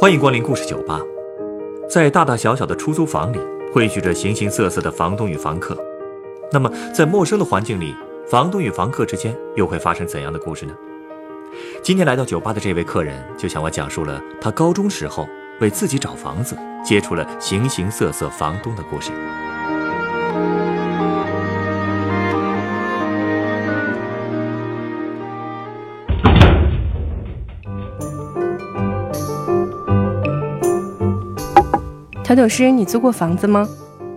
[0.00, 0.98] 欢迎光临故事酒吧。
[1.86, 3.38] 在大大小小的出租房里，
[3.70, 5.76] 汇聚着形形色色的房东与房客。
[6.50, 7.94] 那么，在陌生的环境里，
[8.26, 10.72] 房东与房客之间又会发生怎样的故事呢？
[11.82, 15.28] 今天来到酒吧的这位客人，就向我讲述了他高中时候
[15.60, 19.10] 为自己找房子，接触了形形色色房东的故事。
[32.30, 33.68] 调酒师，你租过房子吗？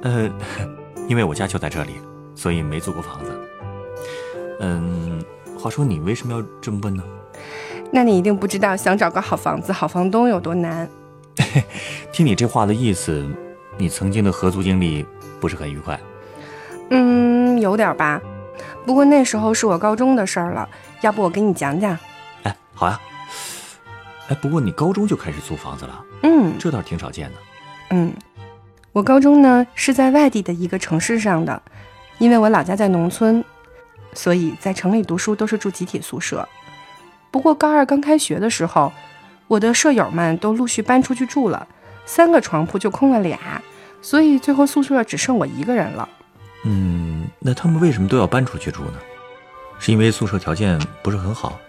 [0.03, 0.30] 呃，
[1.09, 1.94] 因为我家就在这里，
[2.36, 3.31] 所以没租过房子。
[4.59, 5.20] 嗯，
[5.58, 7.03] 话说你为什么要这么问呢？
[7.91, 10.88] 那你一定不知道想找个好房子、好房东有多难。
[12.13, 13.27] 听你这话的意思，
[13.80, 15.03] 你曾经的合租经历
[15.39, 16.00] 不是很愉快？
[16.91, 18.22] 嗯，有点吧。
[18.86, 20.70] 不过那时候是我高中的事儿了，
[21.02, 21.98] 要不我给你讲讲？
[22.44, 23.02] 哎，好呀。
[24.27, 26.06] 哎，不过你高中就开始租房子了？
[26.22, 27.38] 嗯，这倒是挺少见的。
[27.95, 28.11] 嗯，
[28.91, 31.61] 我高中呢是在外地的一个城市上的，
[32.17, 33.45] 因为我老家在农村，
[34.13, 36.47] 所以在城里读书都是住集体宿舍。
[37.30, 38.91] 不过高二刚开学的时候，
[39.47, 41.67] 我的舍友们都陆续搬出去住了，
[42.03, 43.38] 三个床铺就空了俩，
[44.02, 46.09] 所以最后宿舍只剩我一个人了。
[46.66, 48.94] 嗯，那他们为什么都要搬出去住呢？
[49.78, 51.59] 是因为宿舍条件不是很好？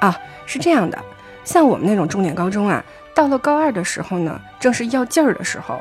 [0.00, 0.98] 啊，是这样的，
[1.44, 2.84] 像我们那种重点高中啊。
[3.14, 5.80] 到了高二的时候呢，正是要劲儿的时候，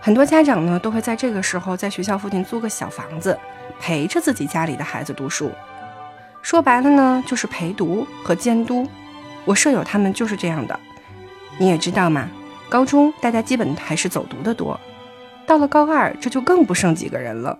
[0.00, 3.38] 很多家长呢都会在这个时候在学校附近租个小房子，
[3.80, 5.50] 陪着自己家里的孩子读书。
[6.42, 8.88] 说白了呢，就是陪读和监督。
[9.44, 10.78] 我舍友他们就是这样的。
[11.58, 12.28] 你也知道嘛，
[12.68, 14.78] 高中大家基本还是走读的多，
[15.46, 17.58] 到了高二这就更不剩几个人了。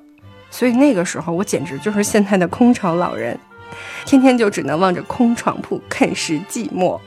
[0.51, 3.39] 所以那个时候我简直就是现在的空巢老人，
[4.07, 6.99] 天天就只能望着空床铺啃食寂寞。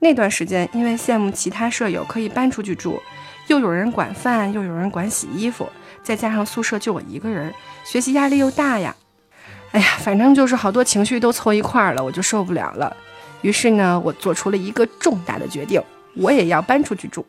[0.00, 3.02] 那段时间，因为羡慕其他舍友可以搬出去住，
[3.48, 5.68] 又有人管饭，又有人管洗衣服，
[6.02, 7.52] 再加上宿舍就我一个人，
[7.84, 8.94] 学习压力又大呀。
[9.72, 12.96] 哎呀，反正就是好多情绪都凑一块儿了，我就受不了了。
[13.42, 15.82] 于是呢，我做出了一个重大的决定，
[16.14, 17.26] 我也要搬出去住。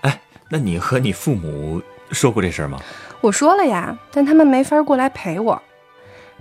[0.00, 2.80] 哎，那你和你父母说过这事儿吗？
[3.20, 5.62] 我说了呀，但他们没法过来陪我，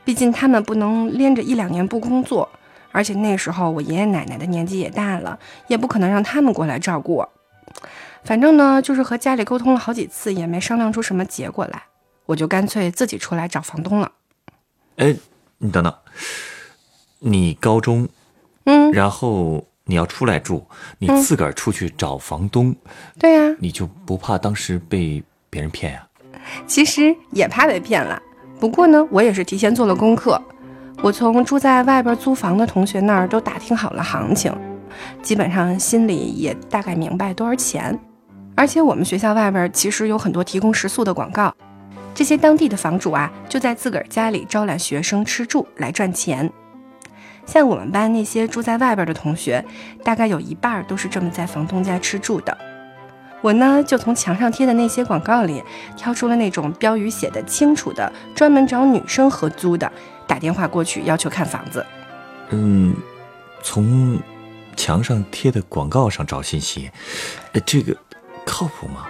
[0.04, 2.50] 毕竟他们不能连着一两年不工作。
[2.94, 5.38] 而且那时候我爷爷奶奶的年纪也大了，
[5.68, 7.30] 也不可能让他们过来照顾我。
[8.24, 11.84] 反正呢，就是和家里沟通了好几次，也没商量出什么结果来，
[12.26, 14.10] 我就干脆自己出来找房东了。
[14.96, 15.14] 哎，
[15.58, 15.94] 你等等，
[17.20, 18.08] 你高中，
[18.66, 20.66] 嗯，然后你要出来住，
[21.00, 22.74] 你自个儿出去找房东，
[23.20, 26.08] 对呀，你就不怕当时被别人骗呀？
[26.68, 28.22] 其实也怕被骗了，
[28.60, 30.42] 不过呢，我也是提前做了功课。
[31.04, 34.56] 我从住在外边租房的同学那儿都打听好了行情，
[35.22, 38.00] 基本上心里也大概明白多少钱。
[38.56, 41.54] 而且我们学校外边其实有很多提供食宿的广告，
[42.16, 46.50] 这些当地的房主啊就在自个儿家里招揽学生吃住来赚钱。
[47.46, 49.66] 像我们班那些住在外边的同学，
[50.06, 52.58] 大概有一半都是这么在房东家吃住的。
[53.42, 55.62] 我呢就从墙上贴的那些广告里
[55.98, 59.92] 挑出了那种标语写的清楚的，专门找女生合租的。
[60.28, 61.86] 打电话过去要求看房子，
[62.50, 62.96] 嗯，
[63.62, 64.20] 从
[64.76, 66.90] 墙上贴的广告上找信息，
[67.66, 67.96] 这个
[68.46, 69.08] 靠谱吗？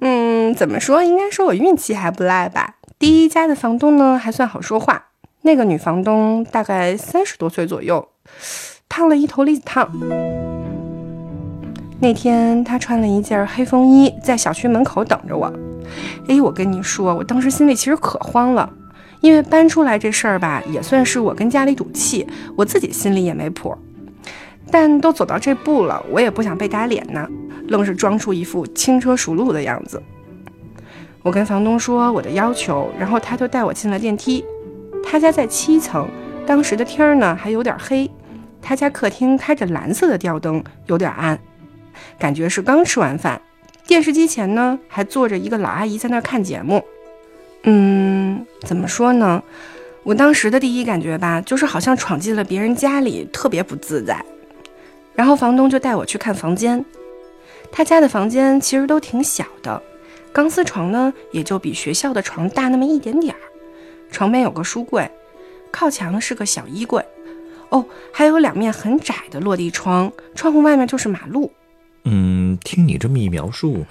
[0.00, 1.02] 嗯，怎么说？
[1.02, 2.76] 应该说我运气还不赖吧。
[2.98, 5.06] 第一家的房东呢还算好说话，
[5.42, 8.08] 那个女房东大概三十多岁左右，
[8.88, 9.90] 烫了一头栗子烫。
[12.00, 15.52] 那天她穿了一件黑风衣，在小区门口等着我。
[16.28, 18.72] 哎，我跟你说，我当时心里其实可慌了。
[19.20, 23.76] 因为搬出来这事儿吧，也算是我跟家里赌气，我自己心里也没谱。
[24.70, 27.26] 但都走到这步了，我也不想被打脸呢，
[27.68, 30.02] 愣是装出一副轻车熟路的样子。
[31.22, 34.44] 我跟房东说我的要求，然后他就带我进了电梯。
[35.02, 36.06] 他家在七层，
[36.46, 38.10] 当时的天儿呢还有点黑，
[38.60, 41.38] 他家客厅开着蓝色的吊灯，有点暗，
[42.18, 43.40] 感觉是刚吃完饭。
[43.86, 46.84] 电视机前呢还坐着一个老阿姨在那看节目。
[47.64, 49.42] 嗯，嗯怎么说呢？
[50.02, 54.24] 我当时的第一感觉吧，就是好像闯进了别人家里，特别不自在。
[55.14, 56.84] 然后房东就带我去看房间，
[57.72, 59.82] 他家的房间其实都挺小的，
[60.32, 63.40] 钢丝床呢也就比学校的床大那么一点点儿，
[64.10, 65.10] 床边有个书柜，
[65.70, 67.04] 靠墙是个小衣柜，
[67.70, 71.52] 哦，还有两面很窄的落地窗，窗户外面就是马路。
[72.04, 73.84] 嗯，听你这么一描述，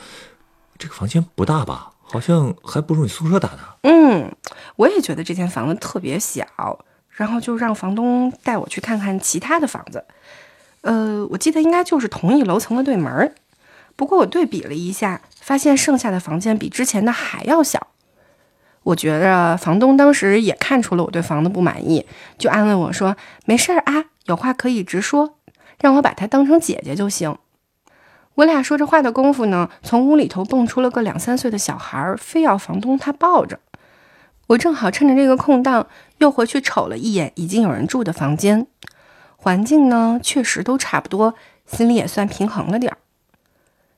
[0.79, 1.91] 这个房间不大吧？
[2.09, 3.59] 好像还不如你宿舍大呢。
[3.83, 4.33] 嗯，
[4.75, 6.45] 我也觉得这间房子特别小，
[7.09, 10.05] 然后就让房东带我去看看其他的房子。
[10.81, 13.33] 呃，我记得应该就是同一楼层的对门儿。
[13.95, 17.87] 不过我对比了一下，发现剩下的房间比之前的还要小。
[18.83, 22.05] 我觉着房东当时也看出了我对房子不满意，
[22.37, 25.37] 就安慰我说：“没事儿啊，有话可以直说，
[25.81, 27.37] 让我把她当成姐姐就行。”
[28.37, 33.59] 我俩说着话的功夫呢，从屋里头蹦出了个两三岁的小孩，非要房东他抱着。
[34.45, 35.87] 我正好趁着这个空档，
[36.19, 38.67] 又回去瞅了一眼已经有人住的房间，
[39.37, 41.33] 环境呢确实都差不多，
[41.65, 42.97] 心里也算平衡了点儿。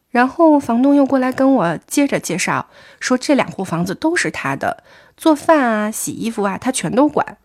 [0.09, 2.69] 然后房东又过来跟我接着介绍，
[3.01, 4.81] 说这两户房子都是他的，
[5.17, 7.37] 做饭啊、洗衣服啊，他全都管。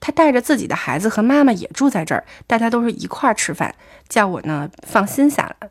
[0.00, 3.74] 他带着自己的孩子和妈妈也住在这儿，大家都是一块儿吃饭，
[4.08, 5.68] 叫我呢放心下来。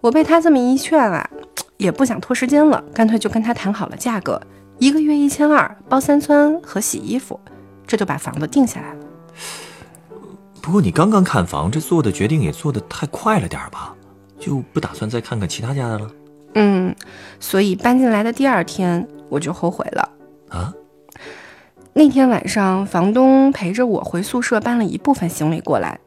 [0.00, 1.28] 我被他这么一劝啊，
[1.76, 4.40] 也不想拖时间了，干脆就跟他谈好了价格，
[4.78, 7.38] 一个月一千二，包三餐和洗衣服，
[7.86, 9.00] 这就把房子定下来了。
[10.62, 13.94] 不过你刚刚看房，这做的决定也做的太快了点吧？
[14.38, 16.10] 就不打算再看看其他家的了？
[16.54, 16.94] 嗯，
[17.38, 20.08] 所以搬进来的第二天我就后悔了
[20.48, 20.72] 啊。
[21.92, 25.98] 那天晚上，房东陪着我回宿舍搬了一部分行李过来。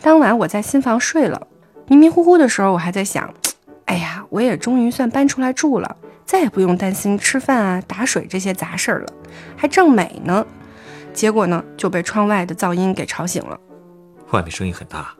[0.00, 1.46] 当晚我在新房睡了。
[1.88, 3.32] 迷迷糊糊的时候，我还在想，
[3.86, 9.06] 哎呀，我也终于算搬出来住了，再也不用担心吃饭啊、打水这些杂事儿了，
[9.56, 10.46] 还正美呢。
[11.12, 13.58] 结果呢，就被窗外的噪音给吵醒了。
[14.30, 15.14] 外面声音很大，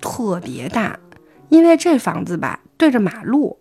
[0.00, 0.98] 特别大，
[1.48, 3.58] 因为这房子吧对着马路，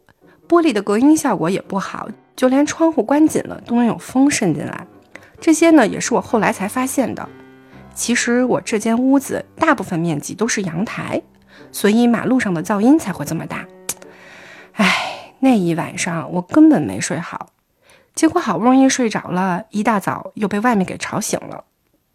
[0.49, 4.85] 玻璃的隔音效果也不好，就连窗户关紧了都能有风渗进来。
[5.39, 7.29] 这些呢，也是我后来才发现的。
[7.93, 11.21] 其实我这间屋子大部分面积都是阳台。
[11.71, 13.65] 所以马路上的噪音才会这么大。
[14.73, 17.50] 唉，那一晚上我根本没睡好，
[18.15, 21.63] 结果好不容易睡着了，一大早又被外面给吵醒了。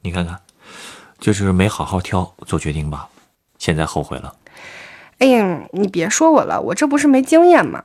[0.03, 0.41] 你看看，
[1.19, 3.08] 就是没好好挑做决定吧，
[3.58, 4.35] 现在后悔了。
[5.19, 7.82] 哎呀，你别说我了，我这不是没经验吗？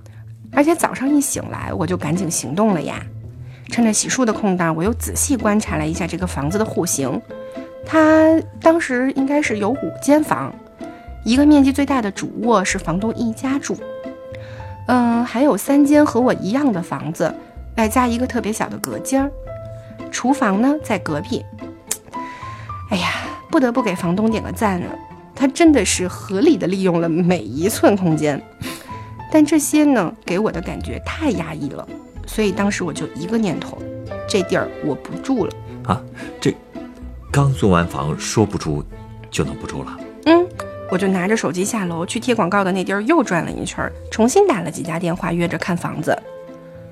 [0.53, 3.01] 而且早上一醒来我就赶紧行动了呀。
[3.69, 7.21] 趁着洗漱的空档，我又仔细观察了一下这个房子的户型，
[7.85, 10.53] 它当时应该是有五间房。
[11.23, 13.77] 一个面积最大的主卧是房东一家住，
[14.87, 17.33] 嗯，还有三间和我一样的房子，
[17.77, 19.31] 外加一个特别小的隔间儿。
[20.11, 21.43] 厨房呢在隔壁。
[22.89, 23.09] 哎呀，
[23.49, 24.87] 不得不给房东点个赞呢，
[25.35, 28.41] 他真的是合理的利用了每一寸空间。
[29.31, 31.87] 但这些呢，给我的感觉太压抑了，
[32.27, 33.77] 所以当时我就一个念头，
[34.27, 35.51] 这地儿我不住了
[35.85, 36.01] 啊！
[36.41, 36.53] 这
[37.31, 38.83] 刚租完房，说不住
[39.29, 39.97] 就能不住了？
[40.91, 40.93] 嗯。
[40.93, 46.15] 我就拿着手机下楼去贴广告的那地儿又转了一圈，重新打了几家电话约着看房子。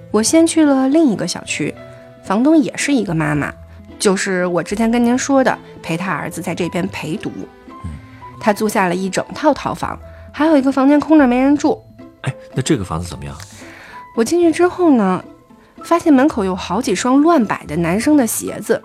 [0.10, 1.76] 我先去了另一个小区，
[2.24, 3.54] 房东也是一个妈妈，
[4.00, 7.30] 就是我之前跟您说的陪她儿子在这边陪读。
[8.40, 10.00] 她租下了一整套套房，
[10.32, 11.84] 还有一个房间空着没人住。
[12.22, 13.36] 哎，那这个房子怎么样？
[14.16, 15.24] 我进去之后呢，
[15.84, 18.82] 发现门口有好几双乱摆的男生的鞋子，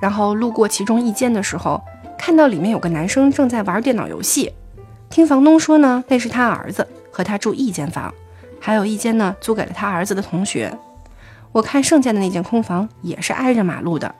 [0.00, 1.82] 然后路过其中一间的时候。
[2.20, 4.52] 看到里面有个男生正在玩电脑游戏，
[5.08, 8.12] 听房东说呢，那是他儿子和他住一间房，
[8.60, 10.70] 还有一间呢租给了他儿子的同学。
[11.50, 14.14] 我看剩下的那间空房也是挨着马路的，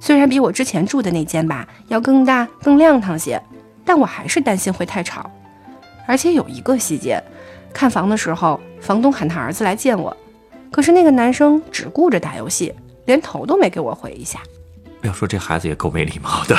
[0.00, 3.40] 虽然比我之前住的那间吧要更大更亮堂些，
[3.84, 5.30] 但我还是担心会太吵。
[6.04, 7.22] 而且有一个细节，
[7.72, 10.14] 看房的时候，房东喊他儿子来见我，
[10.72, 12.74] 可是那个男生只顾着打游戏，
[13.04, 14.40] 连头都没给我回一下。
[15.06, 16.56] 要说这孩子也够没礼貌的，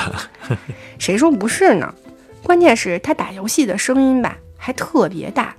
[0.98, 1.94] 谁说不是呢？
[2.44, 5.54] 关键是他打游戏的声音吧，还特别大。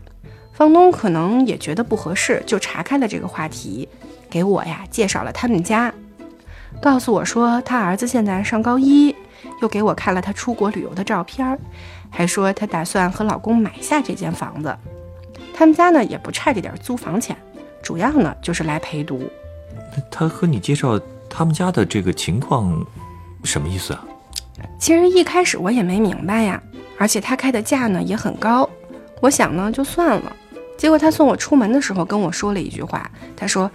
[0.54, 3.88] 房东可能也觉得不合适，就岔开了这个话题，
[4.30, 5.92] 给我呀介绍了他们家，
[6.80, 9.14] 告诉我说他儿子现在上高一，
[9.60, 11.58] 又给我看了他出国旅游的照片，
[12.10, 14.74] 还说他打算和老公买下这间房子。
[15.54, 17.36] 他们家呢也不差这点租房钱，
[17.82, 19.30] 主要呢就是来陪读。
[20.10, 20.98] 他和你介绍。
[21.28, 22.84] 他们家的这个情况，
[23.44, 24.04] 什么意思啊？
[24.78, 26.60] 其实一开始我也没明白呀，
[26.98, 28.68] 而且他开的价呢也很高，
[29.20, 30.32] 我想呢就算了。
[30.76, 33.70] 结果他送我出门的时候跟我说了一句话，他说：“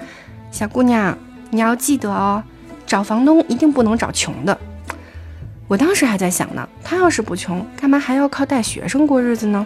[0.51, 1.17] 小姑娘，
[1.49, 2.41] 你要记得哦，
[2.85, 4.57] 找房东一定不能找穷的。”
[5.67, 9.65] 我当时还在想呢，他要是不穷，干嘛还要靠带学生过日子呢？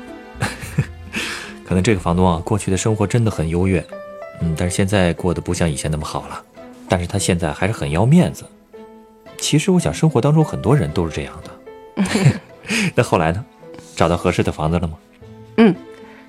[1.66, 3.86] 可能这个房东啊，过去的生活真的很优越，
[4.42, 6.44] 嗯，但是现在过得不像以前那么好了。
[6.88, 8.46] 但是他现在还是很要面子。
[9.38, 11.52] 其实我想，生活当中很多人都是这样的。
[12.96, 13.44] 那后来呢？
[13.96, 14.96] 找到合适的房子了吗？
[15.58, 15.76] 嗯，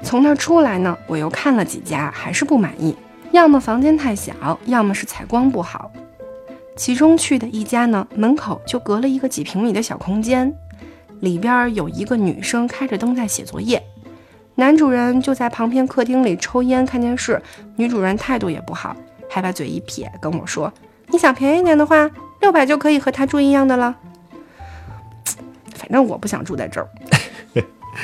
[0.02, 2.96] 从那儿出来呢，我又看了几家，还是不满意。
[3.30, 5.92] 要么房间太小，要么是采光不好。
[6.76, 10.50] 其中去的一家呢，门口就隔了一个几平米的小空间，
[11.20, 13.82] 里边有一个女生开着灯在写作业，
[14.54, 17.42] 男主人就在旁边客厅里抽烟看电视。
[17.76, 18.96] 女主人态度也不好，
[19.28, 20.72] 还把嘴一撇跟我说
[21.08, 23.94] ：“你想便宜点的话，六百就可以和他住一样的了。”
[25.74, 26.88] 反正我不想住在这儿。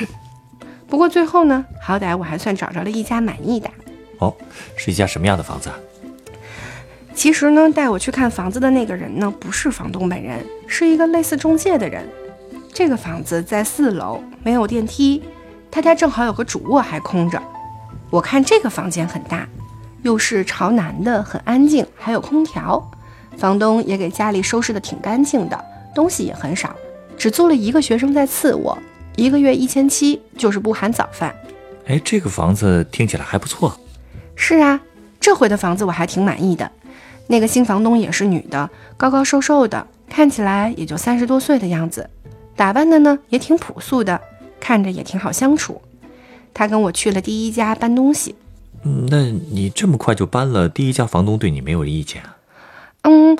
[0.87, 3.69] 不过最后呢，好歹我还算找着了一家满意的。
[4.19, 4.33] 哦，
[4.77, 5.69] 是一家什么样的房子？
[7.13, 12.07] 其实呢，带我去看房子的那个人呢，不是房东本人，是一个类似中介的人。
[12.73, 15.23] 这个房子在四楼，没有电梯，
[15.71, 17.41] 他家正好有个主卧还空着。
[18.09, 19.47] 我看这个房间很大，
[20.05, 22.91] 又是朝南的，很安静，还有空调。
[23.37, 26.75] 房东也给家里收拾的挺干净的，东西也很少，
[27.17, 28.77] 只租了一个学生在次卧。
[29.15, 31.35] 一个月一千七，就是不含早饭。
[31.87, 33.75] 哎，这个房子听起来还不错。
[34.35, 34.79] 是啊，
[35.19, 36.71] 这回的房子我还挺满意的。
[37.25, 42.07] 那个新房东也是女的，高高瘦瘦的，看起来也就三十多岁的样子，
[42.55, 44.21] 打扮的呢也挺朴素的，
[44.59, 45.81] 看着也挺好相处。
[46.53, 48.35] 她跟我去了第一家搬东西。
[48.85, 50.69] 嗯，那你这么快就搬了？
[50.69, 52.37] 第一家房东对你没有意见啊？
[53.01, 53.37] 嗯，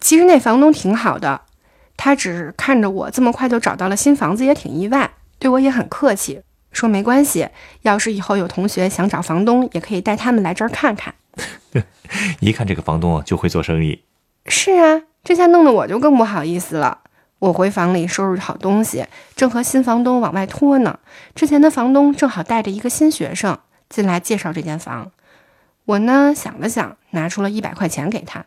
[0.00, 1.42] 其实那房东挺好的。
[1.96, 6.40] 他只看着我这么快就找到了新房子，也挺意外，对我也很客气，
[6.72, 7.46] 说没关系，
[7.82, 11.14] 要是以后有同学想找房东，也可以带他们来这儿看看。
[12.40, 14.02] 一看这个房东啊就会做生意。
[14.46, 17.00] 是啊，这下弄得我就更不好意思了。
[17.38, 19.04] 我回房里收拾好东西，
[19.36, 20.98] 正和新房东往外拖呢。
[21.34, 23.58] 之前的房东正好带着一个新学生
[23.90, 25.10] 进来介绍这间房，
[25.84, 28.46] 我呢想了想，拿出了一百块钱给他，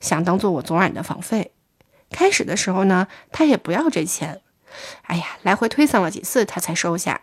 [0.00, 1.50] 想当做我昨晚的房费。
[2.10, 4.40] 开始的时候呢，他也不要这钱，
[5.02, 7.20] 哎呀，来回推搡了几次，他才收下。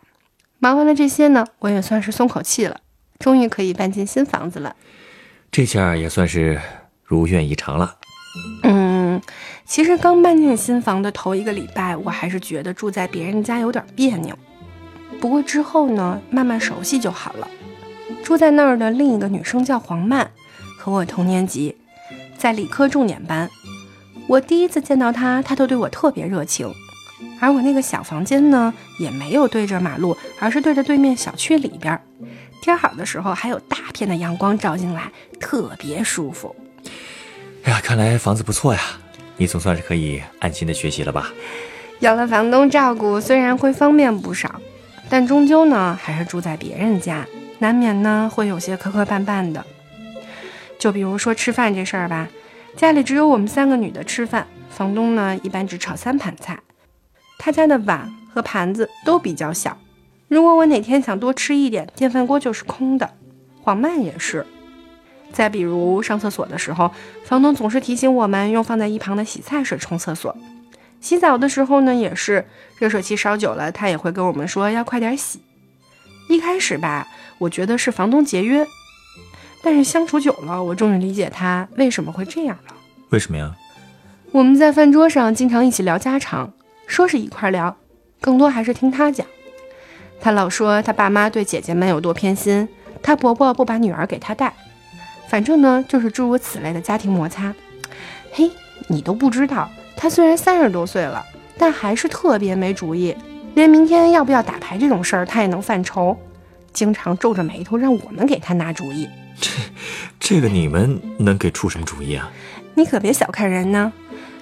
[0.59, 2.81] 忙完了这些呢，我也算是松口气了，
[3.19, 4.75] 终于可以搬进新房子了。
[5.49, 6.61] 这下也算是
[7.05, 7.97] 如愿以偿了。
[8.63, 9.21] 嗯，
[9.65, 14.37] 其实刚搬进新房的头一个礼拜，我还是觉得住在别人家有点别扭。
[15.19, 17.47] 不过之后呢，慢慢熟悉就好了。
[18.23, 20.29] 住在那儿的另一个女生叫黄曼，
[20.77, 21.75] 和我同年级，
[22.37, 23.49] 在理科重点班。
[24.27, 26.71] 我第一次见到她，她都对我特别热情，
[27.39, 31.99] 而我那个小房间呢，也没有对着马路，而是对着对面小区里边。
[32.61, 36.55] 天好的时候，还有大片的阳光照进来，特别舒服。
[37.63, 38.79] 哎呀，看来房子不错呀，
[39.37, 41.31] 你总算是可以安心的学习了吧？
[41.99, 44.61] 有了房东照顾，虽然会方便不少，
[45.09, 47.25] 但终究呢，还是住在别人家，
[47.61, 49.65] 难免呢会有些磕磕绊绊的。
[50.79, 52.27] 就比如说吃饭这事儿吧。
[52.75, 56.57] 家里只有我们三个女的吃饭，房东呢一般只炒三盘菜，
[57.37, 59.77] 他家的碗和盘子都比较小。
[60.29, 63.09] 如果我哪天想多吃一点，电饭锅就是空的。
[63.61, 64.45] 黄曼也是。
[65.33, 66.89] 再比如上厕所的时候，
[67.25, 70.35] 房东总是提醒我们用放在一旁的洗菜水冲厕所。
[71.01, 72.47] 洗澡的时候呢，也是
[72.79, 75.41] 热水器烧久了，他也会跟我们说要快点洗。
[76.31, 77.05] 一开始吧，
[77.39, 78.65] 我觉得是房东节约。
[79.61, 82.73] 但是相处久了，我终于理解他为什么会这样了。
[83.09, 83.53] 为什么呀？
[84.31, 86.53] 我们在饭桌上经常一起聊家常，
[86.87, 87.75] 说是一块聊，
[88.21, 89.27] 更多还是听他讲。
[90.21, 92.69] 他老说他爸妈对姐姐们有多偏心，
[93.03, 94.53] 他婆婆不把女儿给他带，
[95.27, 97.53] 反正呢就是诸如此类的家庭摩擦。
[98.31, 98.49] 嘿，
[98.87, 101.25] 你都不知道，他虽然三十多岁了，
[101.57, 103.13] 但还是特别没主意，
[103.53, 106.17] 连明天要不要打牌这种事儿他也能犯愁，
[106.71, 109.07] 经常皱着眉头让我们给他拿主意。
[109.39, 109.49] 这，
[110.19, 112.31] 这个你们能给出什么主意啊？
[112.75, 113.91] 你可别小看人呢。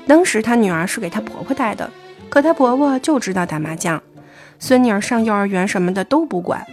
[0.06, 1.90] 当时他女儿是给他婆婆带的，
[2.30, 4.02] 可他婆婆就知道打麻将，
[4.60, 6.66] 孙女儿上幼儿园什么的都不管。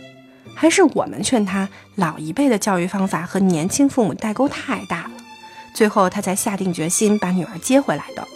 [0.54, 5.10] 还是我们劝他，老一辈的教育方法和年轻父母代沟太大了。
[5.74, 8.26] 最后他才下定决心把女儿接回来的。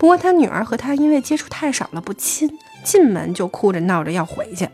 [0.00, 2.50] 不过她女儿和她因为接触太少了不亲，
[2.82, 4.66] 进门就哭着闹着要回去。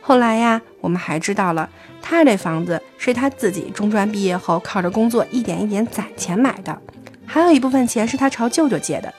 [0.00, 1.68] 后来呀，我们还知道了，
[2.00, 6.80] 她这房子是她自己中专毕业后靠着工作一点一点攒钱买的，
[7.26, 9.12] 还有一部分钱是她朝舅舅借的。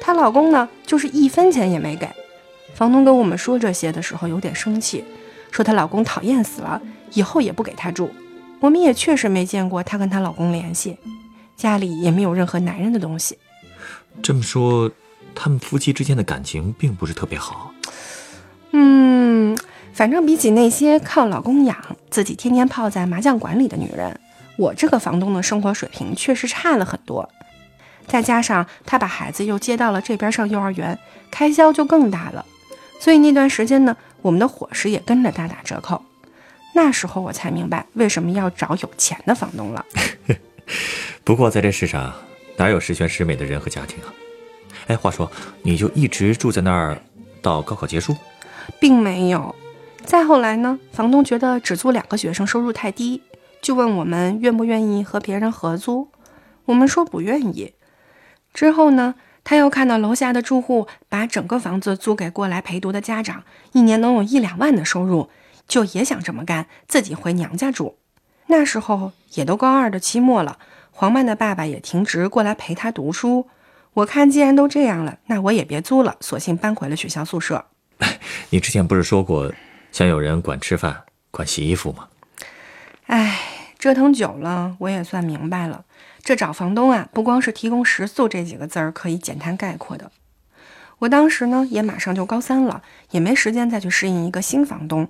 [0.00, 2.08] 她老公呢，就是一分钱也没给。
[2.74, 5.04] 房东跟我们说这些的时候有点生气，
[5.50, 6.80] 说她老公讨厌死了，
[7.12, 8.08] 以后也不给她住。
[8.60, 10.96] 我们也确实没见过她跟她老公联系，
[11.56, 13.36] 家里也没有任何男人的东西。
[14.22, 14.90] 这么说，
[15.34, 17.72] 他们夫妻之间的感情并不是特别好。
[18.72, 19.56] 嗯。
[19.92, 21.76] 反正比起那些靠老公养、
[22.10, 24.18] 自己天天泡在麻将馆里的女人，
[24.56, 27.30] 我这个房东的生活水平确实差了很多。
[28.08, 30.98] 再加上他把孩子又接到了这边上幼儿园，
[31.30, 32.44] 开销就更大了。
[32.98, 36.02] 所以那段时间呢，我们的伙食也跟着大打折扣。
[36.74, 39.84] 那时候我才明白为什么要找有钱的房东了。
[41.22, 42.12] 不过在这世上，
[42.56, 44.14] 哪有十全十美的人和家庭啊？
[44.86, 45.30] 哎，话说，
[45.62, 46.98] 你就一直住在那儿，
[47.40, 48.16] 到高考结束？
[48.78, 49.54] 并没有。
[50.04, 53.22] 再后来呢，房东觉得只租两个学生收入太低，
[53.62, 56.08] 就问我们愿不愿意和别人合租。
[56.66, 57.74] 我们说不愿意。
[58.52, 65.30] 之后呢，他又看到楼下的住户把整个房子租给过来陪读的家长，一年能有一两万的收入，
[65.66, 67.96] 就也想这么干，自己回娘家住。
[68.46, 70.58] 那时候也都高二的期末了，
[70.96, 73.48] 黄曼的爸爸也停职过来陪她读书。
[73.94, 77.66] 我看既然都这样了，那我也别租了，索性搬回了学校宿舍。
[78.50, 79.52] 你之前不是说过，
[79.90, 82.08] 想有人管吃饭、管洗衣服吗？
[83.06, 83.40] 唉，
[83.76, 85.84] 折腾久了，我也算明白了，
[86.22, 90.12] 这找房东啊，不光是提供食宿这几个字儿可以简单概括的。
[91.00, 95.08] 我当时呢，也马上就高三了，也没时间再去适应一个新房东。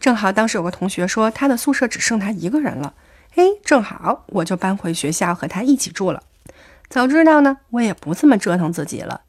[0.00, 2.94] 正好当时有个同学说他的宿舍只剩他一个人了，
[3.34, 6.22] 嘿，正好我就搬回学校和他一起住了。
[6.90, 9.22] 早知道呢，我也不这么折腾自己了，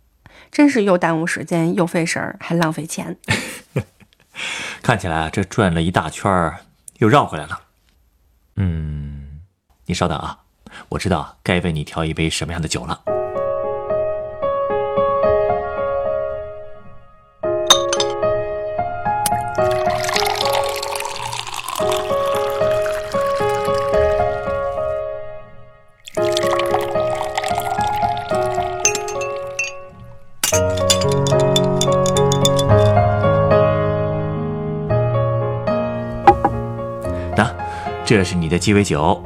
[0.52, 3.18] 真是又耽误时间，又费事儿，还浪费钱。
[4.84, 6.60] 看起来这转了一大圈儿，
[6.98, 7.62] 又绕回来了。
[8.58, 9.40] 嗯，
[9.86, 10.40] 你稍等啊，
[10.90, 13.23] 我知道该为你调一杯什么样的酒了。
[38.16, 39.20] 这是你的鸡尾酒，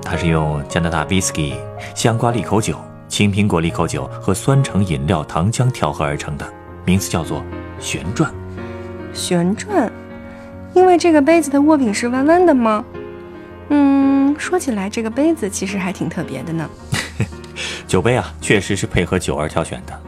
[0.00, 1.54] 它是用加拿大 whisky、
[1.92, 6.46] 香瓜利口酒、青苹果利口酒和酸橙饮料糖浆调和而成的，
[6.84, 7.42] 名字叫做
[7.80, 8.32] 旋转。
[9.12, 9.90] 旋转，
[10.72, 12.84] 因为这个杯子的握柄是弯弯的吗？
[13.70, 16.70] 嗯，说起来这个杯子其实还挺特别的呢。
[17.88, 20.00] 酒杯啊，确实是配合酒而挑选的，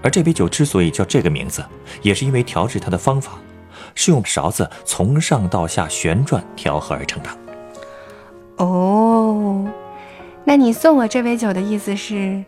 [0.00, 1.62] 而这杯酒之所以叫这个名字，
[2.00, 3.32] 也是因为调制它的方法。
[3.94, 7.30] 是用勺子从上到下旋转调和而成的。
[8.56, 9.66] 哦，
[10.44, 12.44] 那你送我这杯酒的意思是？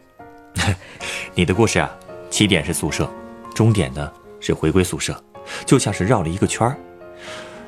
[1.34, 1.90] 你的故事啊，
[2.30, 3.10] 起点是宿舍，
[3.54, 4.10] 终点呢
[4.40, 5.20] 是回归宿舍，
[5.64, 6.76] 就像是绕了一个圈儿。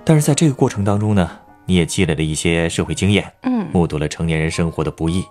[0.05, 1.31] 但是在这个过程当中呢，
[1.67, 5.25] 你也积累了一些社会经验，嗯，目睹了成年人生活的不易，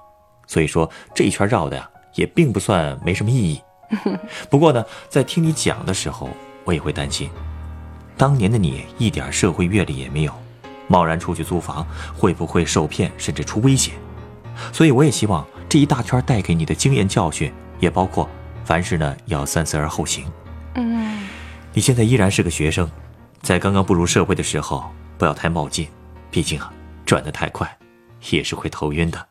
[0.46, 3.62] 所以说这一圈绕的呀，也并不算没什么意义。
[4.52, 6.30] 不过呢，在听你讲的时候，
[6.66, 7.30] 我也会担心。
[8.18, 10.34] 当年的你一点社会阅历也没有，
[10.88, 13.94] 贸然出去租房会不会受骗甚至出危险？
[14.74, 18.28] 所以我也希望这一大圈带给你的经验教训，也包括
[18.66, 20.26] 凡事呢要三思而后行。
[20.74, 21.28] 嗯，
[21.74, 22.90] 你现在依然是个学生，
[23.44, 25.88] 在刚刚步入社会的时候不要太冒进，
[26.32, 26.74] 毕竟啊
[27.06, 27.78] 转得太快
[28.32, 29.28] 也是会头晕的。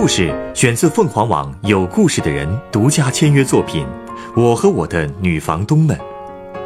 [0.00, 3.86] 故事选自凤凰网有故事的人独家签约作品
[4.42, 5.94] 《我和我的女房东们》，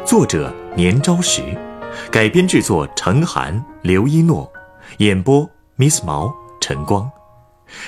[0.05, 1.41] 作者年朝时，
[2.09, 4.49] 改编制作陈寒、刘一诺，
[4.99, 5.45] 演播
[5.75, 7.11] Miss 毛、陈光。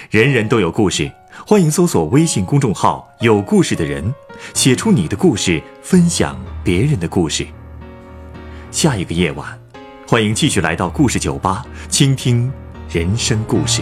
[0.10, 1.10] 人人都有故事，
[1.46, 4.14] 欢迎搜索微信公众号“有故事的人”，
[4.54, 7.48] 写出你的故事，分享别人的故事。
[8.70, 9.58] 下一个夜晚，
[10.10, 12.52] 欢迎继续来到故事酒吧，倾听
[12.90, 13.82] 人生故事。